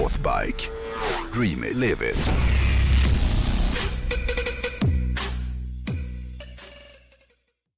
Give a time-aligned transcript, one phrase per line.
[0.00, 0.68] Northbike.
[1.34, 2.30] Dream it, live it.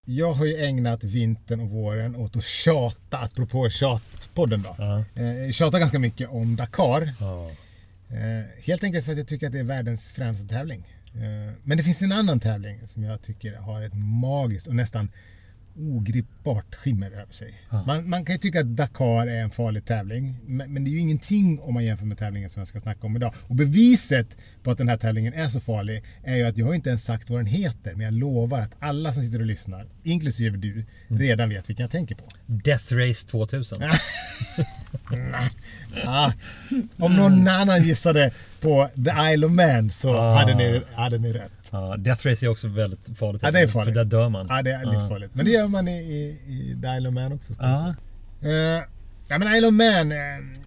[0.04, 4.74] Jag har ju ägnat vintern och våren åt att tjata, apropå tjatpodden då.
[4.78, 5.04] Ja.
[5.22, 7.12] Eh, tjata ganska mycket om Dakar.
[7.20, 7.50] Ja.
[8.08, 10.84] Eh, helt enkelt för att jag tycker att det är världens främsta tävling.
[11.14, 15.08] Eh, men det finns en annan tävling som jag tycker har ett magiskt och nästan
[16.44, 17.54] ogripbart skimmer över sig.
[17.86, 20.92] Man, man kan ju tycka att Dakar är en farlig tävling, men, men det är
[20.92, 23.34] ju ingenting om man jämför med tävlingen som jag ska snacka om idag.
[23.48, 26.74] Och beviset på att den här tävlingen är så farlig är ju att jag har
[26.74, 29.86] inte ens sagt vad den heter, men jag lovar att alla som sitter och lyssnar,
[30.02, 32.24] inklusive du, redan vet vilken jag tänker på.
[32.46, 33.78] Death Race 2000.
[36.06, 36.32] Ah,
[36.98, 40.34] om någon annan gissade på The Isle of Man så Ah.
[40.38, 41.52] hade, ni, hade ni rätt.
[41.72, 43.42] Ja, Death Race är också väldigt farligt.
[43.44, 43.94] Ja, det är farligt.
[43.94, 44.46] För där dör man.
[44.48, 45.30] Ja, det är lite farligt.
[45.34, 47.54] Men det gör man i, i, i The Isle of Man också.
[47.58, 47.94] Ja.
[48.42, 48.82] Eh,
[49.28, 50.18] ja, men Isle of Man, eh,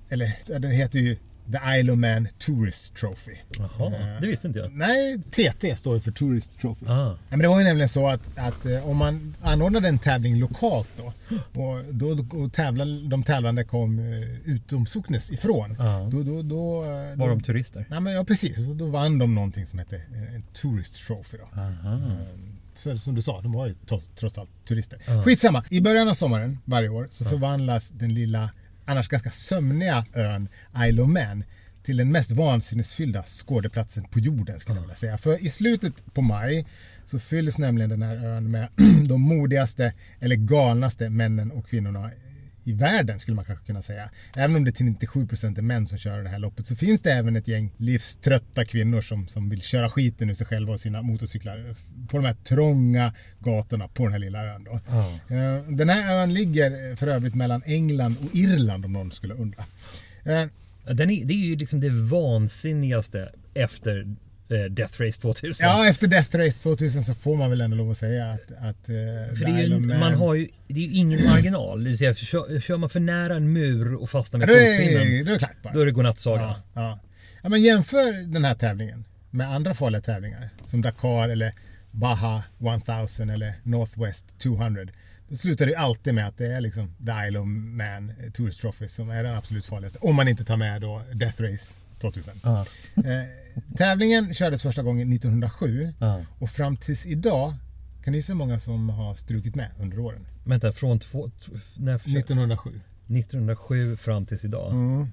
[0.10, 1.18] eller den heter ju
[1.52, 3.36] The Isle of Man Tourist Trophy.
[3.58, 4.72] Jaha, det visste inte jag.
[4.72, 6.86] Nej, TT står ju för Tourist Trophy.
[6.88, 7.08] Ah.
[7.08, 10.90] Ja, men det var ju nämligen så att, att om man anordnade en tävling lokalt
[10.98, 11.14] då
[11.62, 15.76] och, då, och tävlade, de tävlande kom eh, utom socknes ifrån.
[15.80, 16.10] Ja.
[16.12, 16.82] Då, då, då,
[17.16, 17.86] Var då, de turister?
[17.90, 19.96] Ja, men, ja precis, då vann de någonting som hette
[20.36, 21.38] en Tourist Trophy.
[21.38, 21.62] Då.
[21.62, 22.00] Aha.
[22.76, 25.24] För som du sa, de var ju trots, allt turister.
[25.24, 28.50] Skitsamma, i början av sommaren varje år så förvandlas den lilla,
[28.86, 30.50] annars ganska sömniga ön
[30.88, 31.44] Isle of Man
[31.84, 35.18] till den mest vansinnesfyllda skådeplatsen på jorden skulle jag vilja säga.
[35.18, 36.66] För i slutet på maj
[37.06, 38.70] så fylls nämligen den här ön med
[39.08, 42.12] de modigaste eller galnaste männen och kvinnorna
[42.68, 44.10] i världen skulle man kanske kunna säga.
[44.36, 47.12] Även om det till 97% är män som kör det här loppet så finns det
[47.12, 51.02] även ett gäng livströtta kvinnor som, som vill köra skiten ur sig själva och sina
[51.02, 51.76] motorcyklar
[52.08, 54.64] på de här trånga gatorna på den här lilla ön.
[54.64, 54.72] Då.
[55.36, 59.66] Eh, Den här ön ligger för övrigt mellan England och Irland om någon skulle undra.
[60.24, 60.48] Eh,
[60.86, 64.16] är, det är ju liksom det vansinnigaste efter
[64.48, 65.68] Death Race 2000.
[65.70, 68.52] Ja, efter Death Race 2000 så får man väl ändå lov att säga att...
[68.52, 71.84] att eh, För det är ju, Man- har ju, det är ju ingen marginal.
[71.84, 75.30] Det vill säga, kör, kör man för nära en mur och fastnar med fotpinnen, då
[75.32, 75.74] är det klart bara.
[75.74, 76.42] då är det godnattsaga.
[76.42, 77.00] Ja, ja.
[77.44, 81.54] ja, men jämför den här tävlingen med andra farliga tävlingar som Dakar eller
[81.92, 84.86] Baja 1000 eller Northwest 200.
[85.30, 88.62] Då slutar det alltid med att det är liksom The Isle of Man eh, Tourist
[88.62, 90.00] Trophy som är den absolut farligaste.
[90.02, 91.76] Om man inte tar med då Death Race
[92.12, 92.34] 2000.
[92.44, 92.66] Ja.
[92.96, 93.04] Eh,
[93.78, 96.26] tävlingen kördes första gången 1907 Ja.
[96.40, 97.54] och fram tills idag
[98.04, 100.28] kan ni se många som har strukit med under åren?
[100.44, 101.32] Vänta, från två,
[101.78, 102.82] när, 1907.
[103.08, 104.72] 1907 fram tills idag.
[104.72, 105.08] Mm.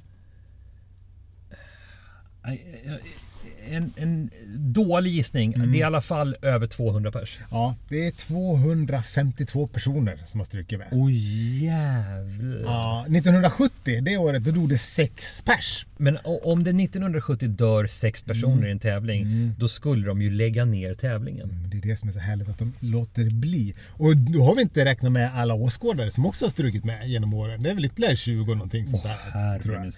[3.70, 5.54] En, en dålig gissning.
[5.54, 5.72] Mm.
[5.72, 7.38] Det är i alla fall över 200 pers.
[7.50, 10.88] Ja, det är 252 personer som har strukit med.
[10.90, 12.62] Oj jävlar.
[12.64, 15.86] Ja, 1970, det året, då dog det sex pers.
[15.96, 18.68] Men om det 1970 dör sex personer Mm.
[18.68, 21.48] i en tävling, då skulle de ju lägga ner tävlingen.
[21.48, 23.74] Men Det är det som är så härligt, att de låter bli.
[23.88, 27.34] Och då har vi inte räknat med alla åskådare som också har strukit med genom
[27.34, 27.62] åren.
[27.62, 29.58] Det är väl ytterligare 20 någonting sånt där.
[29.58, 29.92] tror jag.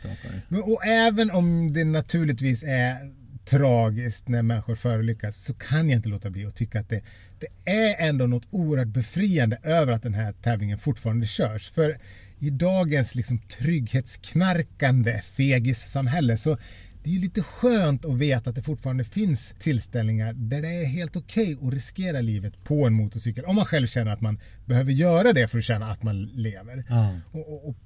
[0.49, 2.97] Men, och även om det naturligtvis är
[3.45, 7.03] tragiskt när människor förolyckas så kan jag inte låta bli att tycka att det,
[7.41, 11.71] det är ändå något oerhört befriande över att den här tävlingen fortfarande körs.
[11.71, 11.99] För
[12.39, 16.59] i dagens liksom trygghetsknarkande fegissamhälle så
[17.03, 20.85] det är ju lite skönt att veta att det fortfarande finns tillställningar där det är
[20.85, 23.45] helt okej att riskera livet på en motorcykel.
[23.45, 26.85] Om man själv känner att man behöver göra det för att känna att man lever.
[26.89, 27.21] Ja.
[27.33, 27.77] Och, och, och,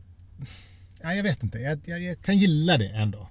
[1.02, 3.28] ja, jag vet inte, jag, jag, jag kan gilla det ändå.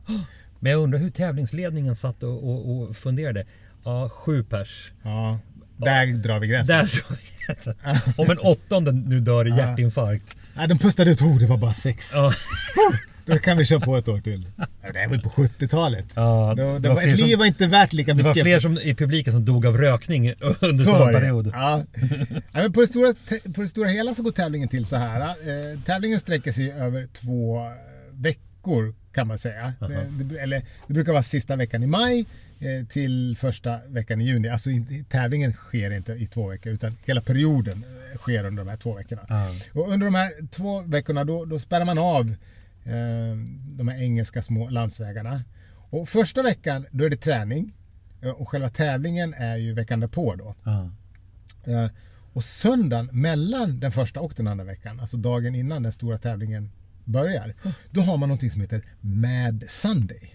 [0.60, 3.46] Men jag undrar hur tävlingsledningen satt och, och, och funderade.
[3.86, 4.92] Ja, sju pers.
[5.04, 5.40] Ja,
[5.78, 6.78] där drar vi gränsen.
[6.78, 7.18] Där tror
[7.84, 7.98] jag.
[8.20, 10.36] Om en åttonde nu dör i hjärtinfarkt.
[10.56, 12.12] Ja, de pustade ut, oh det var bara sex.
[12.14, 12.34] Ja.
[13.26, 14.48] Då kan vi köra på ett år till.
[14.58, 16.06] Ja, Det här var ju på 70-talet.
[16.16, 18.36] Ja, det det var ett liv som- var inte värt lika Det mycket.
[18.38, 21.20] var fler som, i publiken som dog av rökning under Så samma det.
[21.20, 21.52] period.
[21.54, 21.84] Ja.
[22.34, 23.14] Ja, men på, det stora,
[23.56, 25.22] på det stora hela så går tävlingen till så här.
[25.22, 27.72] Eh, tävlingen sträcker sig över två eh,
[28.68, 29.74] veckor kan man säga.
[29.80, 32.26] Det, det, eller, det brukar vara sista veckan i maj
[32.60, 34.50] eh, till första veckan i juni.
[34.50, 37.84] Alltså inte- tävlingen sker inte i två veckor utan hela perioden
[38.14, 39.22] eh, sker under de här två veckorna.
[39.30, 39.50] Ja.
[39.82, 42.30] Och under de här två veckorna då, då spärrar man av
[42.86, 43.38] eh,
[43.78, 45.44] de här engelska små landsvägarna.
[45.90, 47.74] Och första veckan då är det träning
[48.22, 50.56] eh, och själva tävlingen är ju veckan därpå då.
[50.64, 50.90] Ja.
[51.72, 51.90] Eh,
[52.34, 56.70] Och söndagen mellan den första och den andra veckan, alltså dagen innan den stora tävlingen
[57.08, 57.56] börjar,
[57.92, 60.34] då har man någonting som heter Mad Sunday.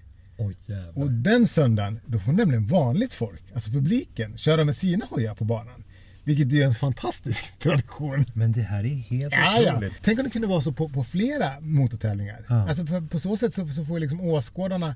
[0.66, 1.02] Jävlar.
[1.02, 5.44] Och den söndagen, då får nämligen vanligt folk, alltså publiken, köra med sina hojar på
[5.44, 5.84] banan.
[6.24, 8.24] Vilket är en fantastisk tradition.
[8.34, 9.72] Men det här är helt Ja, ja.
[9.72, 10.00] otroligt.
[10.02, 12.46] Tänk om det kunde vara så på, på flera motortävlingar.
[12.48, 12.68] Ja.
[12.68, 14.94] Alltså för, på så sätt så, så får liksom åskådarna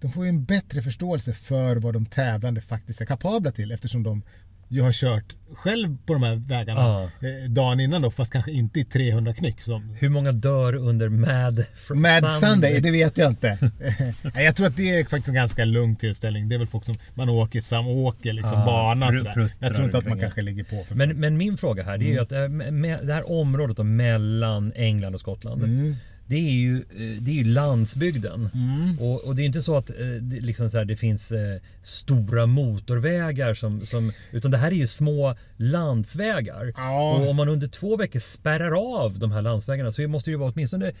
[0.00, 4.02] de får ju en bättre förståelse för vad de tävlande faktiskt är kapabla till eftersom
[4.02, 4.22] de
[4.68, 7.02] ju har kört själv på de här vägarna Ja.
[7.28, 11.08] eh, dagen innan då fast kanske inte i 300 knyck som Hur många dör under
[11.08, 13.58] Mad, fr- Mad Sunday, det vet jag inte.
[14.34, 16.48] Jag tror att det är faktiskt en ganska lugn tillställning.
[16.48, 19.50] Det är väl folk som man åker samåker liksom Ja, bana och pr- sådär.
[19.58, 22.04] Jag tror inte att man kanske ligger på för Men, men min fråga här, det
[22.04, 22.22] är ju Mm.
[22.24, 25.62] att eh, med, det här området då, mellan England och Skottland.
[25.64, 25.96] Mm.
[26.28, 28.50] Det är ju, eh, det är ju landsbygden.
[28.54, 28.98] Mm.
[29.00, 31.60] Och, och det är inte så att eh, det, liksom så här, det finns eh,
[31.82, 34.12] stora motorvägar som, som...
[34.32, 36.72] Utan det här är ju små landsvägar.
[36.76, 37.14] Ja.
[37.16, 40.38] Och om man under två veckor spärrar av de här landsvägarna så måste det ju
[40.38, 40.92] vara åtminstone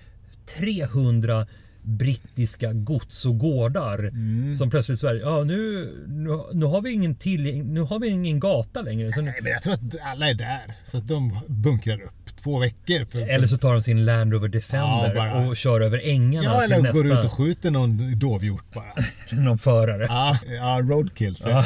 [0.58, 1.46] 300
[1.82, 4.54] brittiska gods och gårdar Mm.
[4.54, 8.40] som plötsligt Sverige, ja nu, nu, nu har vi ingen till, nu har vi ingen
[8.40, 9.12] gata längre.
[9.12, 9.80] Så nu, Nej, men jag tror att
[10.12, 10.76] alla är där.
[10.84, 12.12] Så att de bunkrar upp
[12.46, 13.04] två veckor.
[13.10, 16.62] För, eller så tar de sin Land Rover Defender Ja, och kör över ängarna Ja,
[16.64, 18.92] eller går ut nästa och skjuter någon dovhjort bara.
[19.42, 20.04] någon förare.
[20.08, 21.36] Ja, ja roadkill.
[21.36, 21.64] Så Ja.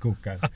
[0.00, 0.38] kokar.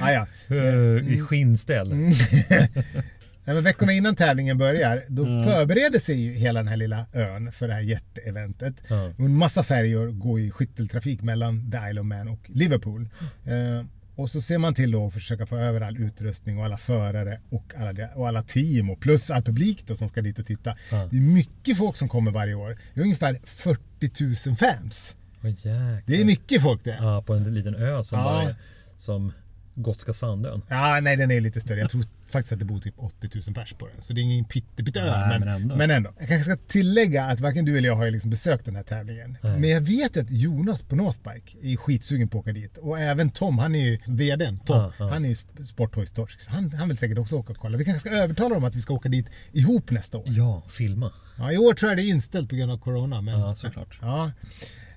[0.00, 0.26] Ah, ja.
[0.56, 1.92] Eh, I skinnställ.
[1.92, 2.12] Mm.
[3.44, 5.44] Nej, men veckorna innan tävlingen börjar, då Mm.
[5.44, 8.74] förbereder sig ju hela den här lilla ön för det här jätteeventet.
[9.18, 13.08] Och en massa färjor går i skytteltrafik mellan The Isle of Man och Liverpool.
[13.46, 13.84] Eh,
[14.18, 17.40] och så ser man till då att försöka få över all utrustning och alla förare
[17.50, 20.76] och alla, och alla team och plus all publik då som ska dit och titta.
[20.90, 21.08] Ja.
[21.10, 22.78] Det är mycket folk som kommer varje år.
[22.94, 25.16] Det är ungefär 40 000 fans.
[25.42, 26.02] Jäklar.
[26.06, 26.96] Det är mycket folk det.
[27.00, 28.24] Ja, på en liten ö som Ja.
[28.24, 28.54] bara
[28.98, 29.32] som
[29.82, 30.62] Gotska Sandön.
[30.68, 31.80] Ja, nej den är lite större.
[31.80, 34.02] Jag tror faktiskt att det bor typ 80 000 pers på den.
[34.02, 35.28] Så det är ingen pyttepytte ö.
[35.28, 35.76] Men, men ändå.
[35.76, 36.10] men ändå.
[36.18, 39.38] Jag kanske ska tillägga att varken du eller jag har liksom besökt den här tävlingen.
[39.42, 39.58] Nej.
[39.60, 42.78] Men jag vet att Jonas på Northbike är skitsugen på att åka dit.
[42.78, 45.08] Och även Tom, han är ju VDn, Tom, Ja, ja.
[45.10, 46.40] han är ju sp- sporthojstorsk.
[46.40, 47.78] Så han, han vill säkert också åka och kolla.
[47.78, 50.24] Vi kanske ska övertala dem att vi ska åka dit ihop nästa år.
[50.26, 51.12] Ja, filma.
[51.38, 53.20] Ja, I år tror jag det är inställt på grund av Corona.
[53.22, 53.98] Men, Ja, såklart.
[54.02, 54.30] Ja.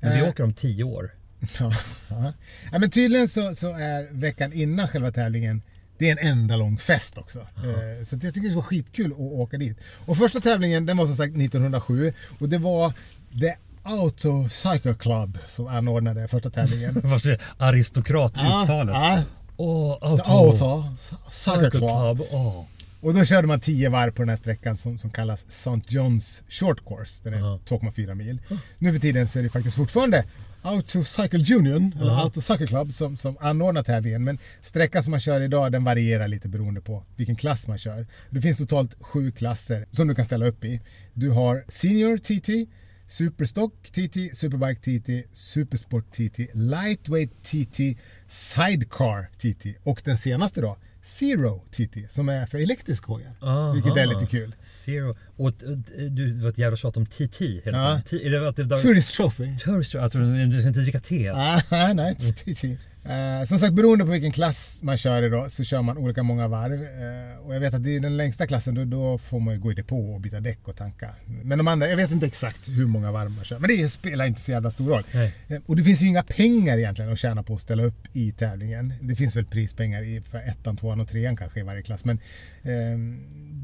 [0.01, 1.12] Men vi Eh, åker om tio år.
[1.60, 1.72] Ja,
[2.10, 2.34] ja.
[2.72, 5.62] ja men tydligen så, så är veckan innan själva tävlingen
[5.98, 7.40] det är en enda lång fest också.
[7.40, 9.78] Eh, Så jag tycker det var skitkul att åka dit.
[10.06, 12.94] Och första tävlingen den var som sagt 1907 och det var
[13.40, 17.02] The Auto Cycle Club som anordnade första tävlingen.
[17.04, 18.96] Vart är aristokratuttalet?
[18.96, 19.24] ja,
[19.58, 20.66] Åh, The auto.
[20.66, 20.84] Auto
[21.32, 21.82] Cycle Club.
[22.18, 22.22] Club.
[22.32, 22.64] Åh.
[23.02, 25.70] Och då körde man 10 varv på den här sträckan som, som kallas St.
[25.72, 27.24] John's Short Course.
[27.24, 27.60] Den är Ja.
[27.66, 28.42] 2,4 mil.
[28.78, 30.26] Nu för tiden så är det faktiskt fortfarande
[30.62, 32.22] Auto Cycle Union, eller Ja.
[32.24, 34.24] Auto Cycle Club, som, som anordnar tävlingen.
[34.24, 38.08] Men sträckan som man kör idag den varierar lite beroende på vilken klass man kör.
[38.30, 40.81] Det finns totalt sju klasser som du kan ställa upp i.
[41.13, 42.68] Du har Senior TT,
[43.08, 47.98] Superstock TT, Superbike TT, Supersport TT, Lightweight TT,
[48.28, 53.31] Sidecar TT och den senaste då, Zero TT som är för elektrisk hojar.
[53.42, 53.71] Aha.
[53.71, 54.56] Vilket är lite kul.
[54.62, 55.18] Zero.
[55.38, 55.65] Och t-
[56.09, 58.01] du, det var ett jävla tjat om TT hela Ja.
[58.06, 58.42] tiden.
[58.44, 58.77] Var...
[58.77, 59.57] Tourist Trophy.
[59.57, 61.30] Tourist, alltså du ska inte dricka te.
[61.30, 61.62] Ah,
[61.94, 62.77] nej, TT.
[63.03, 66.24] Eh, som sagt, beroende på vilken klass man kör i då, så kör man olika
[66.24, 66.83] många varv.
[66.83, 69.71] Eh, och jag vet att i den längsta klassen då, då får man ju gå
[69.71, 71.09] i depå och byta däck och tanka.
[71.44, 73.59] Men de andra, jag vet inte exakt hur många varv man kör.
[73.59, 75.03] Men det spelar inte så jävla stor roll.
[75.48, 78.31] Eh, och det finns ju inga pengar egentligen att tjäna på att ställa upp i
[78.31, 78.94] tävlingen.
[79.01, 82.06] Det finns väl prispengar i, för ettan, tvåan och trean kanske i varje klass.
[82.06, 82.19] Men
[82.63, 82.97] eh,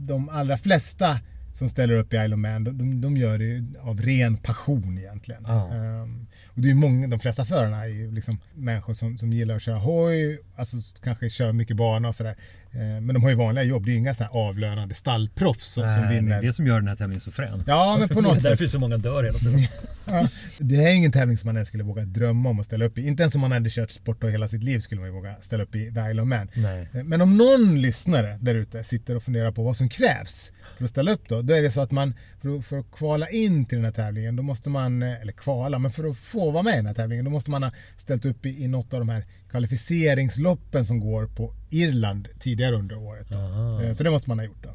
[0.08, 1.20] de allra flesta
[1.58, 5.44] som ställer upp i Isle of Man, de, de, gör det av ren passion egentligen.
[5.48, 5.74] Ja.
[5.74, 9.56] Ehm, och det är många, de flesta förarna är ju liksom människor som, som gillar
[9.56, 12.38] att köra hoj, alltså kanske kör mycket bana och sådär.
[12.74, 15.72] Ehm, men de har ju vanliga jobb, det är ju inga så här avlönade stallproffs
[15.74, 16.38] som, som Nej, det vinner.
[16.38, 17.64] är det som gör den här tävlingen så frän.
[17.68, 18.50] Ja, men på något det är sätt.
[18.52, 19.60] därför så många dör hela tiden.
[20.10, 20.28] Ja,
[20.60, 23.08] det är ingen tävling som man ens skulle våga drömma om att ställa upp i.
[23.08, 25.36] Inte ens om man hade kört sport och hela sitt liv skulle man ju våga
[25.42, 26.50] ställa upp i The Isle of Man.
[26.54, 26.88] Nej.
[27.04, 30.90] Men om någon lyssnare där ute sitter och funderar på vad som krävs för att
[30.90, 33.66] ställa upp då, då är det så att man för att, för att kvala in
[33.66, 36.64] till den här tävlingen, då måste man, eh, eller kvala, men för att få vara
[36.64, 39.00] med i den här tävlingen, då måste man ha ställt upp i, i något av
[39.00, 39.26] de här
[39.58, 43.36] kvalificeringsloppen som går på Irland tidigare under året.
[43.36, 43.84] Aha.
[43.84, 44.70] Eh, Så det måste man ha gjort då.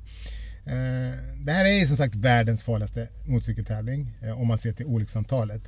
[0.71, 1.13] Eh,
[1.45, 5.63] Det här är ju som sagt världens farligaste motorcykeltävling eh, om man ser till olycksantalet.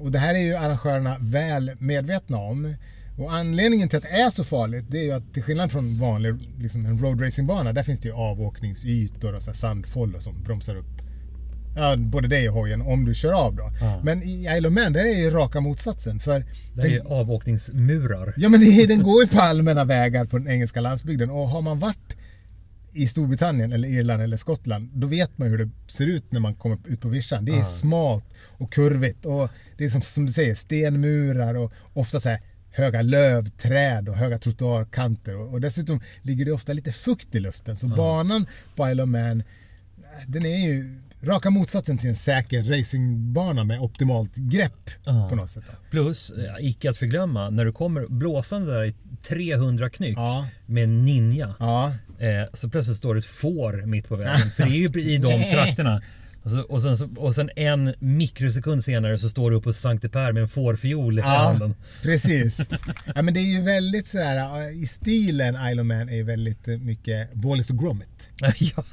[0.00, 2.74] Och det här är ju arrangörerna väl medvetna om.
[3.18, 5.98] Och anledningen till att det är så farligt det är ju att till skillnad från
[5.98, 10.76] vanlig liksom en roadracingbana där finns det ju avåkningsytor och så här sandfållor som bromsar
[10.76, 11.02] upp
[11.78, 13.70] ja, både dig och hojen om du kör av då.
[13.80, 14.00] Ja.
[14.04, 16.20] Men i Isle of Man det är ju raka motsatsen.
[16.20, 16.44] För
[16.74, 18.34] Det här är ju avåkningsmurar.
[18.36, 21.62] Ja men det, den går ju på allmänna vägar på den engelska landsbygden och har
[21.62, 22.16] man varit
[22.92, 26.54] i Storbritannien eller Irland eller Skottland då vet man hur det ser ut när man
[26.54, 27.44] kommer ut på vischan.
[27.44, 27.64] Det är Ja.
[27.64, 32.40] smalt och kurvigt och det är som, som du säger stenmurar och ofta så här
[32.70, 35.36] höga lövträd och höga trottoarkanter.
[35.36, 37.76] Och, och dessutom ligger det ofta lite fukt i luften.
[37.76, 39.42] Så banan på Isle of Man,
[40.26, 45.26] den är ju raka motsatsen till en säker racingbana med optimalt grepp Ja.
[45.30, 45.64] på något sätt.
[45.66, 45.72] Då.
[45.90, 48.94] Plus, eh, icke att förglömma, när du kommer blåsande där i
[49.28, 50.46] 300 knyck Ja.
[50.66, 51.54] med en ninja.
[51.58, 54.50] Ja, Eh, så plötsligt står det ett får mitt på vägen.
[54.56, 56.02] För det är ju i de trakterna.
[56.42, 60.08] Och, så, och, sen, och sen en mikrosekund senare så står du uppe på Sankte
[60.08, 61.74] Per med en fårfiol i Ja, handen.
[62.02, 62.68] precis.
[63.14, 66.68] Ja, men det är ju väldigt sådär, äh, i stilen Isle of Man är väldigt
[66.68, 68.28] eh, mycket Wallace och Gromit.
[68.58, 68.84] ja,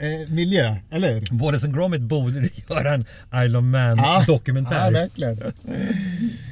[0.00, 1.28] Eh, miljö, eller hur?
[1.38, 3.04] Wallace Gromit borde göra en
[3.44, 4.92] Isle of Man Ja, dokumentär.
[4.92, 5.38] verkligen.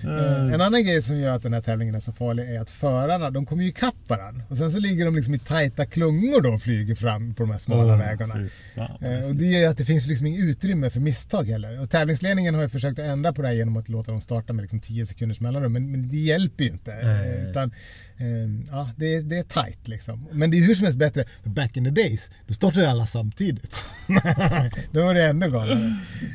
[0.09, 2.71] Eh, en annan grej som gör att den här tävlingen är så farlig är att
[2.71, 4.43] förarna, de kommer ju ikapp varandra.
[4.49, 7.51] Och sen så ligger de liksom i tajta klungor då och flyger fram på de
[7.53, 8.35] här smala Åh, vägarna.
[8.75, 11.81] fan, Eh, och det gör ju att det finns liksom inget utrymme för misstag heller.
[11.81, 14.53] Och tävlingsledningen har ju försökt att ändra på det här genom att låta dem starta
[14.53, 15.73] med liksom 10 sekunders mellanrum.
[15.73, 16.93] Men, men det hjälper ju inte.
[16.93, 17.71] Eh, Utan,
[18.17, 18.27] eh,
[18.71, 20.29] ja, det, är- det är tight liksom.
[20.33, 21.25] Men det är hur som helst bättre.
[21.43, 23.77] För back in the days, då startade alla samtidigt.
[24.93, 25.95] då var det ännu galnare.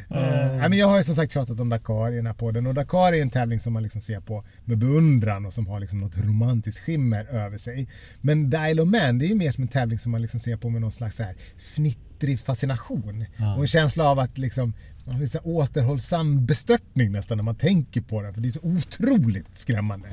[0.09, 2.67] Eh, nej, men jag har ju som sagt tjatat om Dakar i den här podden.
[2.67, 5.79] Och Dakar är en tävling som man liksom ser på med beundran och som har
[5.79, 7.89] liksom något romantiskt skimmer över sig.
[8.21, 10.39] Men The Isle of Man, det är ju mer som en tävling som man liksom
[10.39, 11.35] ser på med någon slags så här
[11.75, 13.25] fnittrig fascination.
[13.37, 13.55] Ja.
[13.55, 14.73] Och en känsla av att liksom
[15.05, 18.33] man en så återhållsam bestörtning nästan när man tänker på den.
[18.33, 20.07] För det är så otroligt skrämmande.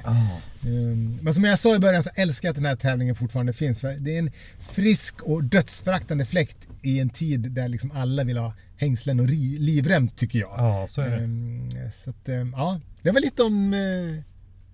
[0.65, 3.53] Um, Men som jag sa i början så älskar jag att den här tävlingen fortfarande
[3.53, 3.81] finns.
[3.81, 8.37] För det är en frisk och dödsföraktande fläkt i en tid där liksom alla vill
[8.37, 10.55] ha hängslen och livrem tycker jag.
[10.57, 11.25] Ja, så är det.
[11.25, 13.73] Um, så att, um, ja, det var lite om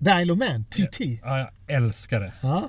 [0.05, 1.21] The Isle of Man, TT.
[1.23, 2.33] Ja, jag älskar det.
[2.43, 2.69] Ja.